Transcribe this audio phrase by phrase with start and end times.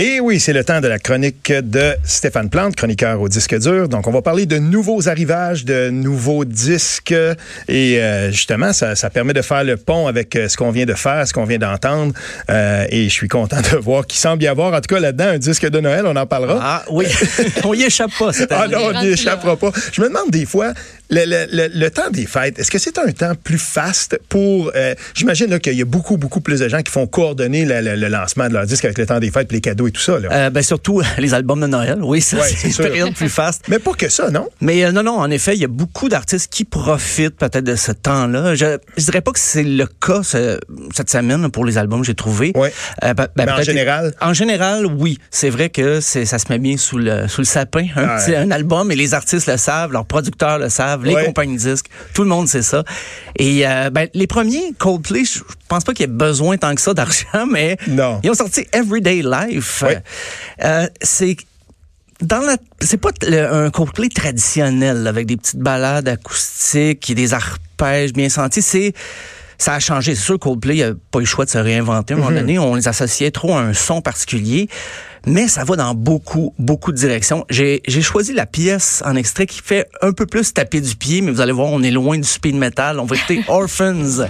[0.00, 3.88] Et oui, c'est le temps de la chronique de Stéphane Plante, chroniqueur au disque dur.
[3.88, 7.12] Donc, on va parler de nouveaux arrivages, de nouveaux disques.
[7.66, 10.86] Et euh, justement, ça, ça, permet de faire le pont avec euh, ce qu'on vient
[10.86, 12.12] de faire, ce qu'on vient d'entendre.
[12.48, 15.30] Euh, et je suis content de voir qu'il semble y avoir, en tout cas là-dedans,
[15.30, 16.04] un disque de Noël.
[16.06, 16.60] On en parlera.
[16.62, 17.06] Ah oui,
[17.64, 18.76] on y échappe pas cette année.
[18.76, 19.72] Ah non, on n'y échappera pas.
[19.90, 20.74] Je me demande des fois,
[21.10, 24.72] le, le, le, temps des fêtes, est-ce que c'est un temps plus faste pour...
[24.74, 28.48] Euh, J'imagine qu'il y a beaucoup, beaucoup plus de gens qui font coordonner le, lancement
[28.48, 30.18] de leur disque avec le temps des fêtes, les cadeaux et tout ça.
[30.18, 30.28] Là?
[30.30, 33.64] Euh, ben surtout les albums de Noël, oui, ça c'est une période plus faste.
[33.68, 34.48] Mais pas que ça, non?
[34.60, 37.76] Mais euh, non, non, en effet, il y a beaucoup d'artistes qui profitent peut-être de
[37.76, 38.54] ce temps-là.
[38.54, 40.58] Je, je dirais pas que c'est le cas ce,
[40.94, 42.52] cette semaine pour les albums que j'ai trouvés.
[42.54, 42.68] Oui.
[43.04, 44.14] Euh, ben, ben, en général?
[44.20, 45.18] En général, oui.
[45.30, 48.50] C'est vrai que ça se met bien sous le, sous le sapin, hein, C'est un
[48.50, 52.22] album, et les artistes le savent, leurs producteurs le savent, les compagnies de disques, tout
[52.22, 52.84] le monde sait ça.
[53.36, 56.80] Et euh, ben, les premiers, Coldplay, je pense pas qu'il y ait besoin tant que
[56.80, 58.20] ça d'argent, mais non.
[58.22, 59.84] ils ont sorti Everyday Life.
[60.64, 61.36] Euh, c'est
[62.20, 68.12] dans la c'est pas un Coldplay traditionnel avec des petites balades acoustiques et des arpèges
[68.12, 68.92] bien sentis, c'est
[69.58, 70.14] ça a changé.
[70.14, 72.38] C'est sûr, Coldplay n'a pas eu le choix de se réinventer à un moment mhm.
[72.38, 72.58] donné.
[72.58, 74.68] On les associait trop à un son particulier.
[75.26, 77.44] Mais ça va dans beaucoup, beaucoup de directions.
[77.50, 81.32] J'ai choisi la pièce en extrait qui fait un peu plus taper du pied, mais
[81.32, 83.00] vous allez voir, on est loin du speed metal.
[83.00, 84.26] On va écouter Orphans.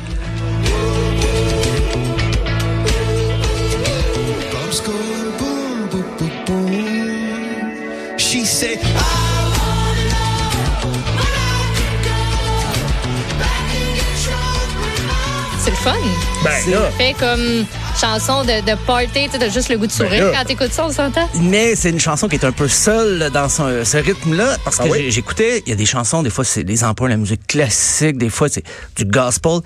[15.84, 16.90] Ben, là.
[16.96, 17.64] fait comme
[17.98, 20.86] chanson de, de party, tu as juste le goût de ben sourire quand t'écoutes ça,
[20.86, 21.28] on s'entend?
[21.40, 24.88] Mais c'est une chanson qui est un peu seule dans son, ce rythme-là, parce ah
[24.88, 27.46] que j'écoutais, il y a des chansons, des fois c'est des emprunts de la musique
[27.46, 28.64] classique, des fois c'est
[28.96, 29.60] du gospel.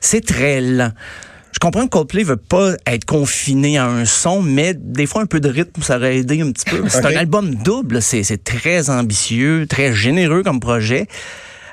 [0.00, 0.92] C'est très lent.
[1.52, 5.26] Je comprends que Coldplay veut pas être confiné à un son, mais des fois un
[5.26, 6.84] peu de rythme, ça aurait aidé un petit peu.
[6.88, 11.06] C'est un album double, c'est très ambitieux, très généreux comme projet.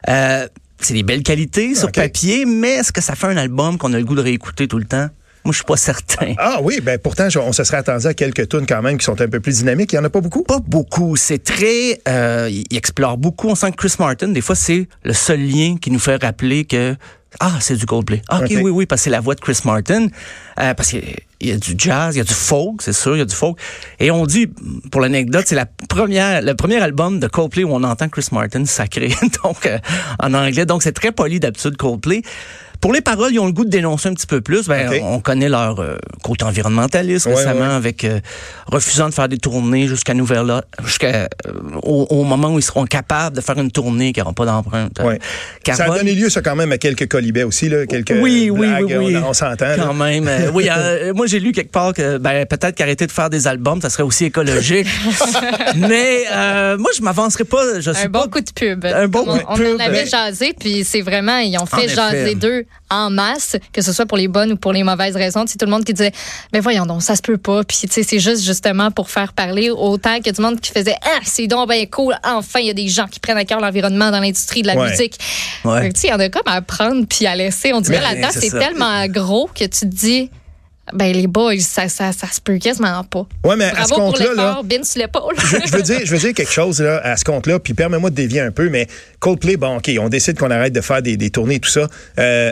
[0.09, 0.47] Euh,
[0.85, 3.97] c'est des belles qualités sur papier, mais est-ce que ça fait un album qu'on a
[3.97, 5.07] le goût de réécouter tout le temps?
[5.45, 6.35] Moi, je suis pas certain.
[6.37, 9.19] Ah oui, ben pourtant, on se serait attendu à quelques tunes quand même qui sont
[9.19, 9.91] un peu plus dynamiques.
[9.91, 10.43] Il y en a pas beaucoup?
[10.43, 11.17] Pas beaucoup.
[11.17, 11.99] C'est très...
[12.07, 13.49] Euh, il explore beaucoup.
[13.49, 16.63] On sent que Chris Martin, des fois, c'est le seul lien qui nous fait rappeler
[16.63, 16.95] que
[17.39, 18.21] ah, c'est du Coldplay.
[18.29, 20.07] Ah, OK, oui, oui, parce que c'est la voix de Chris Martin.
[20.59, 20.95] Euh, parce
[21.43, 23.25] qu'il y a du jazz, il y a du folk, c'est sûr, il y a
[23.25, 23.57] du folk.
[23.99, 24.47] Et on dit,
[24.91, 28.65] pour l'anecdote, c'est la première, le premier album de Coldplay où on entend Chris Martin
[28.65, 29.09] sacré,
[29.43, 29.77] donc euh,
[30.19, 30.65] en anglais.
[30.65, 32.21] Donc c'est très poli d'habitude Coldplay.
[32.83, 34.67] Pour les paroles, ils ont le goût de dénoncer un petit peu plus.
[34.67, 38.19] Ben, On connaît leur euh, côté environnementaliste récemment, avec euh,
[38.67, 40.51] refusant de faire des tournées jusqu'à nouvelle
[40.83, 44.45] jusqu'à euh, au, moment où ils seront capables de faire une tournée qui n'aura pas
[44.45, 44.99] d'empreinte.
[45.65, 48.67] Ça a donné lieu, ça, quand même, à quelques colibets aussi, là, quelques oui, oui,
[48.81, 49.75] oui, oui, On, s'entend.
[49.77, 50.29] Quand même.
[50.53, 50.67] oui,
[51.15, 54.03] moi, j'ai lu quelque part que ben, peut-être qu'arrêter de faire des albums, ça serait
[54.03, 54.87] aussi écologique.
[55.77, 56.25] Mais
[56.77, 57.79] moi, je m'avancerai pas.
[57.79, 58.83] Je un bon coup de pub.
[58.83, 59.67] Un bon coup de on, pub.
[59.69, 63.81] On en avait jasé, puis c'est vraiment, ils ont fait jaser d'eux en masse, que
[63.81, 65.45] ce soit pour les bonnes ou pour les mauvaises raisons.
[65.47, 66.11] C'est tout le monde qui disait,
[66.51, 67.63] mais voyons donc, ça se peut pas.
[67.63, 71.47] Puis c'est juste justement pour faire parler autant que du monde qui faisait, ah, c'est
[71.47, 72.15] donc bien cool.
[72.23, 74.75] Enfin, il y a des gens qui prennent à cœur l'environnement dans l'industrie de la
[74.75, 75.17] musique.
[75.65, 75.89] Ouais.
[76.03, 77.73] Il y en a comme à prendre puis à laisser.
[77.73, 80.29] On dirait là-dedans, c'est tellement gros que tu te dis,
[80.91, 83.25] ben les boys, ça, ça, ça se peut quasiment pas.
[83.45, 85.35] Ouais, mais à ce compte-là, là, sur l'épaule.
[85.37, 88.15] je, veux dire, je veux dire quelque chose là, à ce compte-là, puis permets-moi de
[88.15, 88.87] dévier un peu, mais
[89.19, 91.87] Coldplay, bon, ok, on décide qu'on arrête de faire des, des tournées et tout ça.
[92.19, 92.51] Euh,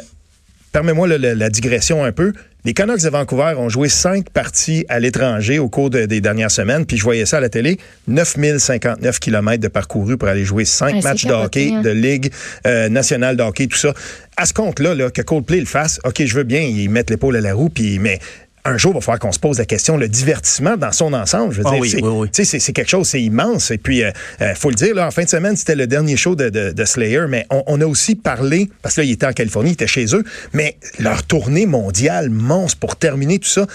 [0.72, 2.34] permets-moi la, digression un peu.
[2.64, 6.86] Les Canucks de Vancouver ont joué cinq parties à l'étranger au cours des dernières semaines,
[6.86, 7.78] puis je voyais ça à la télé,
[8.08, 11.82] 9059 km de parcouru pour aller jouer cinq matchs de hockey hein.
[11.82, 12.32] de Ligue
[12.68, 13.94] euh, nationale de hockey, tout ça.
[14.38, 17.36] À ce compte-là, là, que Coldplay le fasse, OK, je veux bien, ils mettent l'épaule
[17.36, 18.20] à la roue, puis mais
[18.64, 21.54] un jour, il va falloir qu'on se pose la question, le divertissement dans son ensemble.
[21.54, 23.72] Je veux ah dire, c'est, quelque chose, c'est immense.
[23.72, 24.12] Et puis, il euh,
[24.42, 26.86] euh, faut le dire, là, en fin de semaine, c'était le dernier show de, de,
[26.86, 29.88] Slayer, mais on, a aussi parlé, parce que là, il était en Californie, il était
[29.88, 30.24] chez eux,
[30.54, 33.66] mais leur tournée mondiale monstre pour terminer tout ça.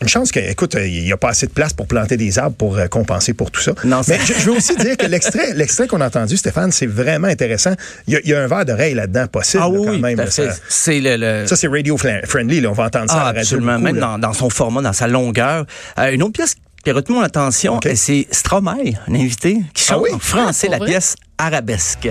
[0.00, 2.54] Une chance que, écoute, il n'y a pas assez de place pour planter des arbres
[2.54, 3.72] pour euh, compenser pour tout ça.
[3.82, 7.26] Non, Mais je, veux aussi dire que l'extrait, l'extrait qu'on a entendu, Stéphane, c'est vraiment
[7.26, 7.72] intéressant.
[8.06, 10.30] Il y, a, un verre d'oreille là-dedans possible, ah, oui, quand même.
[10.30, 12.60] Ça, c'est le, ça, c'est radio friendly.
[12.60, 12.70] Là.
[12.70, 13.40] On va entendre ça ah, à la radio.
[13.40, 15.66] Absolument, même dans, son format, dans sa longueur.
[15.98, 16.54] Euh, une autre pièce
[16.84, 20.78] qui a retenu mon attention, c'est Stromae, un invité, qui ah chante en français la
[20.78, 22.08] pièce Arabesque.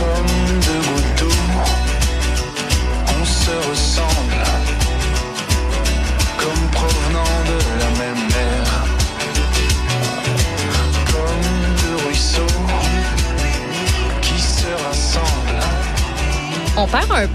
[0.00, 0.77] on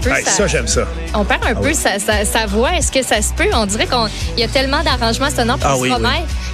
[0.04, 0.86] sa, ça, j'aime ça.
[1.14, 2.72] On perd un ah peu sa, voix.
[2.76, 3.48] Est-ce que ça se peut?
[3.52, 5.90] On dirait qu'il y a tellement d'arrangements sonores pour ah, oui,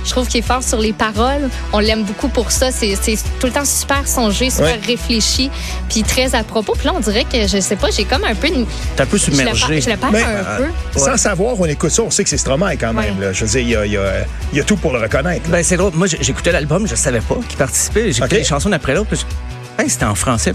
[0.05, 1.49] Je trouve qu'il est fort sur les paroles.
[1.73, 2.71] On l'aime beaucoup pour ça.
[2.71, 2.97] C'est
[3.39, 5.51] tout le temps super songé, super réfléchi,
[5.89, 6.75] puis très à propos.
[6.75, 8.49] Puis là, on dirait que, je sais pas, j'ai comme un peu...
[8.97, 9.81] T'es un peu submergé.
[9.81, 10.99] Je le perds un peu.
[10.99, 13.33] Sans savoir, on écoute ça, on sait que c'est Stromae quand même.
[13.33, 13.93] Je veux dire, il
[14.53, 15.49] y a, tout pour le reconnaître.
[15.49, 15.93] Ben, c'est drôle.
[15.95, 18.13] Moi, j'écoutais l'album, je savais pas qu'il participait.
[18.13, 19.11] J'écoutais les chansons après l'autre.
[19.87, 20.53] c'était en français.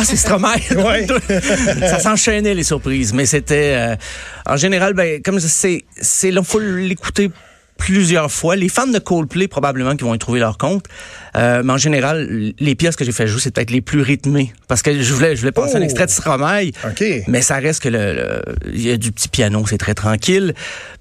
[0.00, 0.60] Ah, c'est Stromae.
[1.80, 3.96] ça s'enchaînait les surprises, mais c'était euh,
[4.46, 7.32] en général, ben comme c'est c'est là faut l'écouter
[7.78, 8.54] plusieurs fois.
[8.54, 10.84] Les fans de Coldplay, probablement, qui vont y trouver leur compte.
[11.36, 14.52] Euh, mais en général, les pièces que j'ai fait jouer, c'est peut-être les plus rythmées.
[14.68, 15.84] Parce que je voulais, je voulais passer un oh!
[15.84, 16.70] extrait de Stromae.
[17.26, 18.42] Mais ça reste que le,
[18.72, 20.54] il y a du petit piano, c'est très tranquille.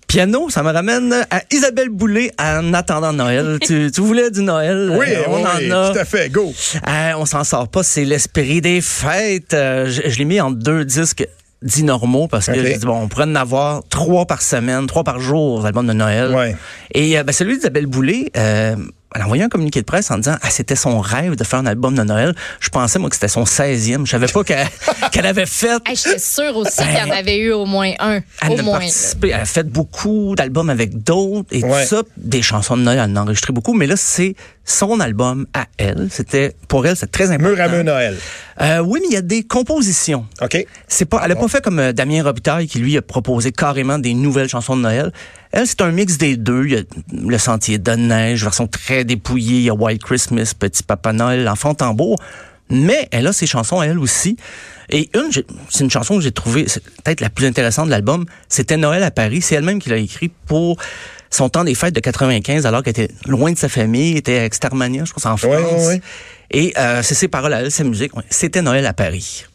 [0.07, 3.57] Piano, ça me ramène à Isabelle Boulay en attendant Noël.
[3.65, 4.89] tu, tu, voulais du Noël?
[4.97, 5.91] Oui, on en a.
[5.91, 6.53] tout à fait, go.
[6.87, 9.53] Euh, on s'en sort pas, c'est l'esprit des fêtes.
[9.53, 11.27] Euh, je, je l'ai mis en deux disques
[11.61, 15.59] dits normaux parce que bon, on pourrait en avoir trois par semaine, trois par jour
[15.59, 16.55] aux albums de Noël.
[16.93, 18.75] Et euh, ben, celui d'Isabelle Boulay, euh,
[19.17, 21.57] elle a envoyé un communiqué de presse en disant ah c'était son rêve de faire
[21.57, 22.35] un album de Noël.
[22.59, 24.05] Je pensais moi que c'était son 16e.
[24.05, 25.79] Je savais pas qu'elle avait fait.
[25.87, 28.21] Je J'étais sûre aussi ben, qu'il y en avait eu au moins un.
[28.43, 28.79] Elle, au moins,
[29.23, 32.99] elle a fait beaucoup d'albums avec d'autres et tout ça, des chansons de Noël.
[33.03, 34.35] Elle en a enregistré beaucoup, mais là c'est
[34.65, 36.09] son album à elle.
[36.11, 37.49] C'était pour elle c'est très important.
[37.49, 38.17] Mur à Noël.
[38.61, 40.25] Euh, oui, mais il y a des compositions.
[40.41, 40.65] Ok.
[40.87, 41.21] C'est pas.
[41.25, 44.49] Elle a pas fait comme euh, Damien Robitaille qui lui a proposé carrément des nouvelles
[44.49, 45.11] chansons de Noël.
[45.51, 46.65] Elle, c'est un mix des deux.
[46.65, 46.81] Il y a
[47.13, 49.57] Le Sentier de Neige, version très dépouillée.
[49.57, 52.17] Il y a White Christmas, Petit Papa Noël, L'Enfant Tambour.
[52.69, 54.37] Mais elle a ses chansons, elle aussi.
[54.89, 55.31] Et une,
[55.69, 56.65] c'est une chanson que j'ai trouvée
[57.03, 58.25] peut-être la plus intéressante de l'album.
[58.49, 59.41] C'était Noël à Paris.
[59.41, 60.77] C'est elle-même qui l'a écrit pour
[61.29, 64.45] son temps des fêtes de 95, alors qu'elle était loin de sa famille, était à
[64.45, 65.91] Extermania, je pense, en France.
[66.51, 68.11] Et euh, c'est ses paroles à elle, sa musique.
[68.29, 69.45] C'était Noël à Paris.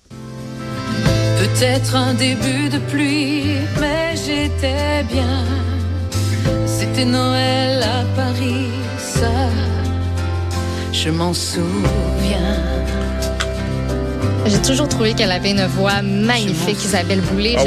[1.38, 5.71] Peut-être un début de pluie, mais j'étais bien.
[6.66, 8.68] C'était Noël à Paris,
[8.98, 9.30] ça,
[10.92, 12.72] je m'en souviens.
[14.46, 17.54] J'ai toujours trouvé qu'elle avait une voix magnifique, Isabelle Boulay.
[17.56, 17.62] Ah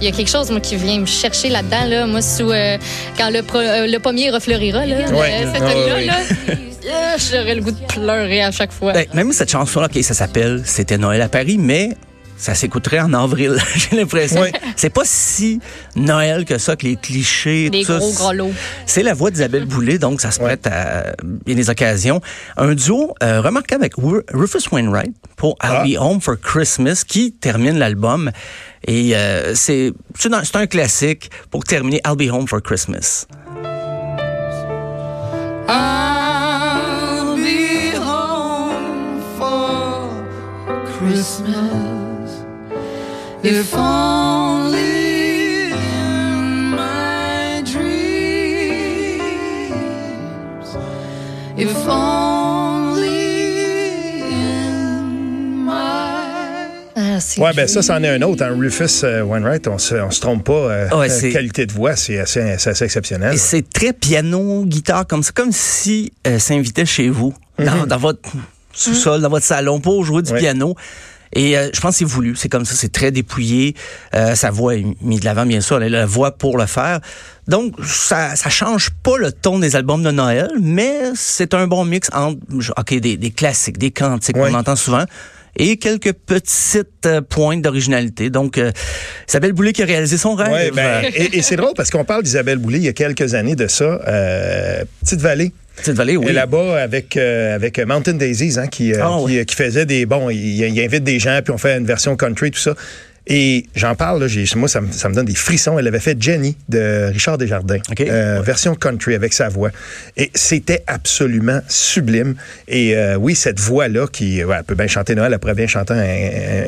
[0.00, 1.84] il y a quelque chose moi, qui vient me chercher là-dedans.
[1.88, 2.06] Là.
[2.06, 2.76] Moi, sous, euh,
[3.16, 7.86] quand le, euh, le, pommier refleurira, là, euh, cette ah là j'aurais le goût de
[7.86, 8.92] pleurer à chaque fois.
[8.92, 11.90] Ben, même cette chanson-là, ça s'appelle C'était Noël à Paris, mais
[12.38, 14.44] ça s'écouterait en avril, j'ai l'impression.
[14.76, 15.60] C'est pas si
[15.96, 17.68] Noël que ça, que les clichés.
[17.68, 18.52] Des gros gros lots.
[18.86, 22.20] C'est la voix d'Isabelle Boulay, donc ça se prête à bien des occasions.
[22.56, 23.94] Un duo euh, remarquable avec
[24.32, 26.04] Rufus Wainwright pour I'll Be ah.
[26.04, 28.30] Home for Christmas qui termine l'album.
[28.86, 29.92] Et euh, c'est
[30.54, 33.26] un classique pour terminer I'll Be Home for Christmas.
[35.70, 40.08] I'll be home for
[40.96, 41.87] Christmas.
[43.50, 44.76] If only
[45.72, 47.96] in my dreams.
[51.56, 53.08] If only
[54.30, 55.72] in my...
[56.94, 58.44] Ah, ouais, ben ça, c'en est un autre.
[58.44, 58.54] Hein.
[58.54, 60.52] Rufus uh, Wainwright, on se, on se trompe pas.
[60.52, 63.32] Euh, ouais, euh, qualité de voix, c'est assez, assez, exceptionnel.
[63.32, 67.86] Et c'est très piano, guitare, comme ça, comme si euh, s'invitait chez vous, mm-hmm.
[67.86, 68.28] dans votre
[68.74, 70.76] sous-sol, dans votre salon, pour jouer du piano.
[71.32, 72.36] Et euh, je pense que c'est voulu.
[72.36, 73.74] C'est comme ça, c'est très dépouillé.
[74.14, 75.82] Euh, sa voix est mise de l'avant, bien sûr.
[75.82, 77.00] Elle a la voix pour le faire.
[77.46, 81.84] Donc, ça, ça change pas le ton des albums de Noël, mais c'est un bon
[81.84, 82.38] mix entre
[82.76, 85.04] ok des, des classiques, des cantiques qu'on entend souvent,
[85.56, 88.28] et quelques petites euh, pointes d'originalité.
[88.30, 88.70] Donc, euh,
[89.28, 90.52] Isabelle Boulay qui a réalisé son rêve.
[90.52, 93.34] Ouais, ben, et, et c'est drôle parce qu'on parle d'Isabelle Boulay il y a quelques
[93.34, 94.00] années de ça.
[94.06, 95.52] Euh, Petite Vallée.
[95.78, 96.26] Petite Vallée, oui.
[96.28, 100.36] Et là-bas avec avec Mountain Daisies, hein, qui, ah, qui, qui, faisait des bon, il,
[100.36, 102.74] il, invite des gens puis on fait une version country tout ça.
[103.30, 105.78] Et j'en parle, là, moi, ça me, ça me, donne des frissons.
[105.78, 109.70] Elle avait fait Jenny de Richard Desjardins, euh, version country avec sa voix.
[110.16, 112.36] Et c'était absolument sublime.
[112.68, 115.66] Et euh, oui, cette voix-là, qui ouais, elle peut bien chanter Noël, elle pourrait bien
[115.66, 115.92] chanter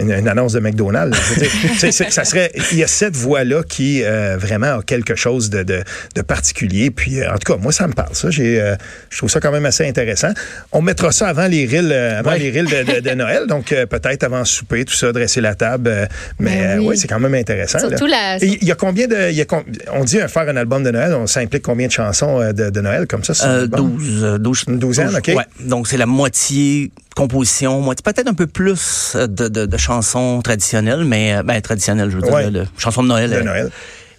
[0.03, 1.19] une, annonce de McDonald's.
[2.11, 5.83] ça serait, il y a cette voix-là qui euh, vraiment a quelque chose de, de,
[6.15, 6.91] de particulier.
[6.91, 8.15] Puis, en tout cas, moi, ça me parle.
[8.15, 8.75] Ça, j'ai,
[9.09, 10.33] je trouve ça quand même assez intéressant.
[10.73, 14.45] On mettra ça avant les rilles, avant les rilles de, de, Noël, donc peut-être avant
[14.45, 16.09] souper, tout ça, dresser la table.
[16.39, 17.79] mais mais ben euh, oui, c'est quand même intéressant.
[17.79, 18.37] Surtout la...
[18.39, 19.31] Il y a combien de.
[19.31, 19.47] Y a,
[19.93, 23.07] on dit faire un album de Noël, on s'implique combien de chansons euh, de, Noël
[23.07, 23.33] comme ça?
[23.47, 24.65] Euh, 12, 12.
[24.69, 25.29] Une douzaine, OK.
[25.29, 25.45] Ouais.
[25.61, 31.05] Donc, c'est la moitié composition, moitié, peut-être un peu plus de, de, de chansons traditionnelles,
[31.05, 33.31] mais euh, ben, traditionnelles, je veux dire, chansons de Noël.
[33.31, 33.71] De Noël.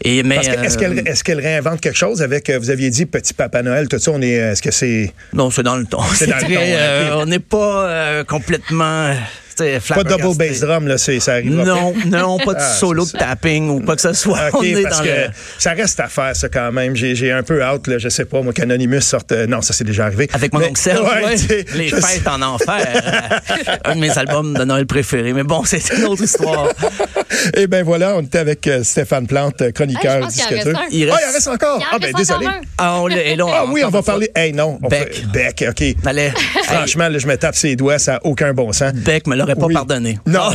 [0.04, 4.00] Et mais est-ce qu'elle réinvente quelque chose avec vous aviez dit petit papa Noël tout
[4.00, 6.02] ça on est est-ce que c'est Non, c'est dans le ton.
[6.16, 7.20] C'est dans le ton.
[7.20, 9.14] on n'est pas complètement
[9.56, 13.12] Pas de double bass drum, là, ça arrive Non, non, pas de ah, solo de
[13.12, 14.50] tapping ou quoi que ce soit.
[14.54, 15.28] OK, parce que
[15.58, 16.96] ça reste à faire, ça, quand même.
[16.96, 19.32] J'ai un peu out, là, je sais pas, moi, qu'Anonymous sorte...
[19.32, 20.30] Euh, non, ça, c'est déjà arrivé.
[20.34, 23.42] Avec mon oncle Serge, Les fêtes en enfer.
[23.86, 25.34] un de mes albums de Noël préférés.
[25.34, 26.70] Mais bon, c'est une autre histoire.
[27.56, 30.82] Et eh ben voilà, on était avec euh, Stéphane Plante, chroniqueur, discuteur.
[30.92, 31.84] Il, il, reste encore?
[31.92, 32.48] ah, ben désolé.
[32.78, 34.30] Ah, on, et là, ah oui, on va parler.
[34.36, 34.80] Hey, non.
[34.90, 35.26] Beck.
[35.32, 35.96] Beck, OK.
[36.64, 38.94] Franchement, là, je me tape ses doigts, ça n'a aucun bon sens.
[38.94, 40.20] Beck me l'aurait pas pardonné.
[40.26, 40.50] Non.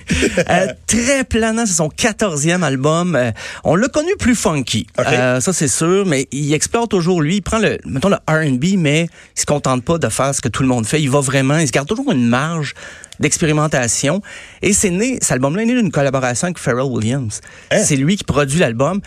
[0.50, 3.16] euh, très planant, c'est son 14e album.
[3.16, 3.30] Euh,
[3.64, 4.86] on l'a connu plus funky.
[4.98, 8.76] Euh, ça, c'est sûr, mais il explore toujours, lui, il prend le, mettons, le R&B,
[8.78, 11.00] mais il se contente pas de faire ce que tout le monde fait.
[11.00, 12.74] Il va vraiment, il se garde toujours une marge
[13.20, 14.20] d'expérimentation.
[14.60, 17.40] Et c'est né, cet album-là est né d'une collaboration avec Pharrell Williams.
[17.70, 17.82] Hein?
[17.84, 19.00] C'est lui qui produit l'album.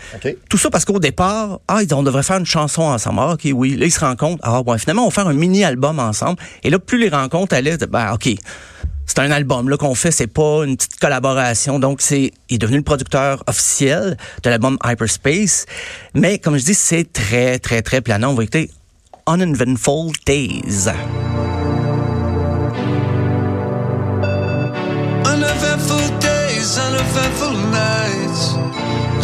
[0.48, 3.20] Tout ça parce qu'au départ, ah, on devrait faire une chanson ensemble.
[3.20, 3.76] Ah, OK, oui.
[3.76, 4.40] Là, ils se rencontrent.
[4.42, 6.40] Ah, bon, finalement, on va faire un mini-album ensemble.
[6.64, 8.34] Et là, plus les rencontres allaient, ben, OK.
[9.06, 11.78] C'est un album là qu'on fait, c'est pas une petite collaboration.
[11.78, 15.66] Donc c'est il est devenu le producteur officiel de l'album Hyperspace.
[16.14, 18.30] Mais comme je dis, c'est très très très planant.
[18.30, 18.70] On va écouter
[19.28, 20.90] Uneventful Days.
[26.78, 28.52] uneventful nights.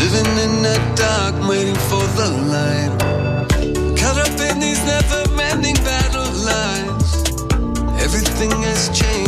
[0.01, 2.93] Living in the dark, waiting for the light.
[3.99, 7.11] Caught up in these never ending battle lines.
[8.01, 9.22] Everything has changed,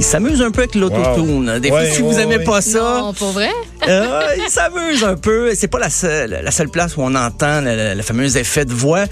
[0.00, 1.58] il s'amuse un peu avec l'autotune.
[1.58, 3.00] Des fois, si vous aimez pas ça.
[3.02, 3.50] Non, pour vrai?
[3.88, 5.54] euh, il s'amuse un peu.
[5.54, 8.72] C'est pas la seule, la seule place où on entend le, le fameux effet de
[8.72, 9.04] voix.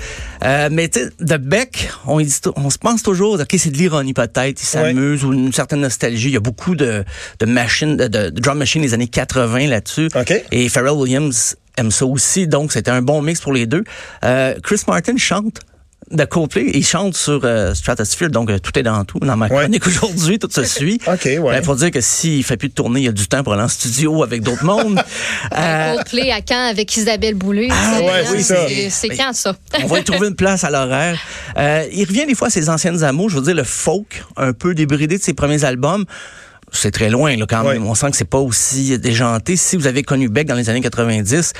[0.44, 2.22] Euh, mais tu sais, de Beck, on,
[2.56, 4.62] on se pense toujours, OK, c'est de l'ironie peut-être.
[4.62, 6.28] Il s'amuse ou une certaine nostalgie.
[6.28, 7.04] Il y a beaucoup de,
[7.38, 10.08] de machines, de, de drum machines des années 80 là-dessus.
[10.52, 12.48] Et Pharrell Williams aime ça aussi.
[12.48, 13.84] Donc, c'était un bon mix pour les deux.
[14.24, 15.60] Euh, Chris Martin chante
[16.10, 19.18] de Coldplay, il chante sur euh, Stratosphere, donc euh, tout est dans tout.
[19.18, 21.00] Dans ma chronique aujourd'hui, tout se suit.
[21.06, 21.38] OK, ouais.
[21.40, 23.52] Ben, faut dire que s'il fait plus de tournée, il y a du temps pour
[23.52, 25.00] aller en studio avec d'autres mondes.
[25.56, 27.68] euh, Coldplay à Caen avec Isabelle Boulay.
[27.70, 28.66] Ah, ouais, oui, ça.
[28.90, 29.54] C'est quand ça?
[29.82, 31.18] on va y trouver une place à l'horaire.
[31.56, 34.52] Euh, il revient des fois à ses anciennes amours, je veux dire le folk, un
[34.52, 36.04] peu débridé de ses premiers albums
[36.70, 37.86] c'est très loin là, quand même.
[37.86, 39.56] On sent que c'est pas aussi déjanté.
[39.56, 41.54] Si vous avez connu Beck dans les années 90,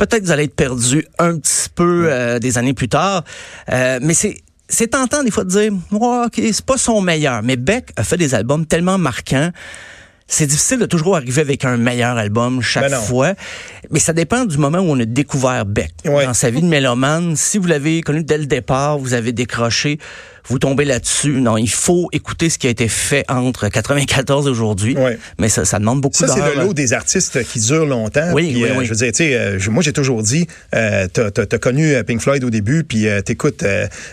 [0.00, 3.22] Peut-être que vous allez être perdu un petit peu euh, des années plus tard,
[3.70, 7.42] euh, mais c'est c'est tentant des fois de dire, oh, ok, c'est pas son meilleur.
[7.42, 9.50] Mais Beck a fait des albums tellement marquants.
[10.26, 13.34] C'est difficile de toujours arriver avec un meilleur album chaque ben fois,
[13.90, 17.36] mais ça dépend du moment où on a découvert Beck dans sa vie de mélomane.
[17.36, 19.98] Si vous l'avez connu dès le départ, vous avez décroché,
[20.46, 21.40] vous tombez là-dessus.
[21.40, 24.96] Non, il faut écouter ce qui a été fait entre 94 et aujourd'hui.
[25.38, 26.36] Mais ça, ça, demande beaucoup d'heures.
[26.36, 28.32] Ça, c'est le lot des artistes qui durent longtemps.
[28.32, 31.92] Oui, oui, euh, Je veux dire, euh, moi, j'ai toujours dit, euh, t'as as, connu
[32.04, 33.64] Pink Floyd au début, puis euh, t'écoutes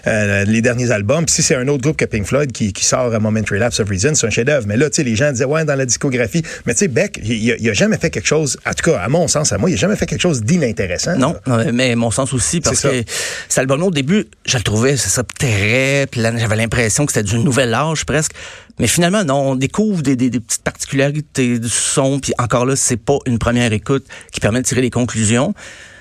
[0.06, 1.26] les derniers albums.
[1.26, 3.80] Puis si c'est un autre groupe que Pink Floyd qui, qui sort à Momentary Lapse
[3.80, 4.68] of Reason, c'est un chef-d'œuvre.
[4.68, 6.44] Mais là, tu sais, les gens disaient, ouais, dans la discographie.
[6.66, 9.10] Mais tu sais, Beck, il, il, a jamais fait quelque chose, en tout cas, à
[9.10, 11.18] mon sens, à moi, il a jamais fait quelque chose d'inintéressant.
[11.18, 11.36] Non,
[11.74, 13.04] mais mon sens aussi, parce que
[13.50, 17.40] cet album au début, je le trouvais, c'est ça, très J'avais l'impression que c'était du
[17.40, 18.32] nouvel âge presque.
[18.80, 22.20] Mais finalement, non, on découvre des, des, petites particularités du son.
[22.20, 25.54] Puis encore là, c'est pas une première écoute qui permet de tirer des conclusions.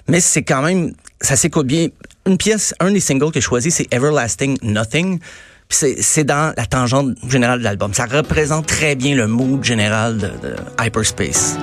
[0.09, 1.89] Mais c'est quand même, ça s'écoute bien.
[2.27, 5.21] Une pièce, un des singles que j'ai choisi, c'est Everlasting Nothing.
[5.69, 7.93] C'est dans la tangente générale de l'album.
[7.93, 11.57] Ça représente très bien le mood général de Hyperspace.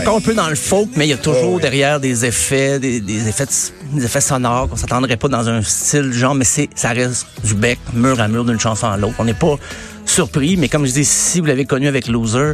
[0.00, 3.28] Encore un peu dans le folk, mais il y a toujours derrière des effets, des,
[3.28, 3.46] effets,
[3.92, 7.54] des effets sonores qu'on s'attendrait pas dans un style genre, mais c'est, ça reste du
[7.54, 9.16] bec, mur à mur d'une chanson à l'autre.
[9.18, 9.56] On n'est pas
[10.06, 12.52] surpris, mais comme je dis, si vous l'avez connu avec Loser,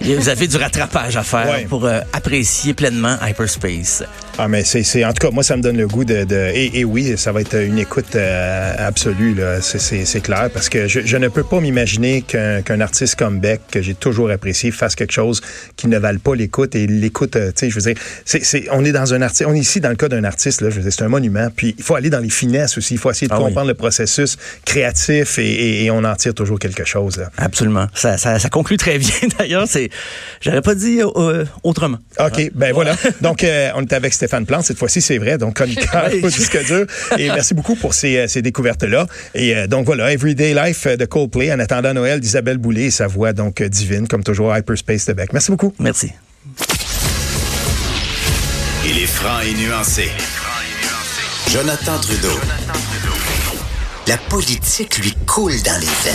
[0.00, 4.04] vous avez du rattrapage à faire pour euh, apprécier pleinement Hyperspace.
[4.36, 6.24] Ah, mais c'est, en tout cas, moi, ça me donne le goût de.
[6.24, 9.60] de et, oui, ça va être une écoute euh, absolue, là.
[9.60, 13.94] C'est, clair, parce que je, ne peux pas m'imaginer qu'un, artiste comme Beck, que j'ai
[13.94, 15.40] toujours apprécié, fasse quelque chose
[15.76, 16.74] qui ne vale pas l'écoute.
[16.74, 19.54] Et l'écoute, euh, tu sais, je veux dire, c'est, on est dans un artiste, on
[19.54, 21.48] est ici dans le cas d'un artiste, là, je veux dire, c'est un monument.
[21.54, 22.94] Puis il faut aller dans les finesses aussi.
[22.94, 26.58] Il faut essayer de ah comprendre le processus créatif et, et, on en tire toujours
[26.58, 27.24] quelque chose.
[27.36, 27.86] Absolument.
[27.94, 29.68] Ça, ça, ça conclut très bien, d'ailleurs.
[29.68, 29.90] C'est,
[30.40, 31.98] j'aurais pas dit euh, autrement.
[32.18, 32.96] OK, ben voilà.
[33.20, 34.64] Donc, on est avec Stéphane Plante.
[34.64, 35.36] Cette fois-ci, c'est vrai.
[35.36, 36.86] Donc, chroniqueur au disque dur.
[37.18, 39.06] Et merci beaucoup pour ces, euh, ces découvertes-là.
[39.34, 43.06] Et euh, donc, voilà, Everyday Life de Coldplay en attendant Noël d'Isabelle Boulay et sa
[43.06, 45.32] voix donc divine, comme toujours, Hyperspace de Beck.
[45.32, 45.74] Merci beaucoup.
[45.78, 46.12] Merci.
[48.86, 50.08] Il est franc et nuancé.
[51.50, 52.40] Jonathan Trudeau.
[54.06, 56.14] La politique lui coule dans les veines.